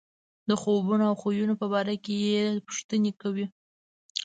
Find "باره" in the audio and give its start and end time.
1.73-1.95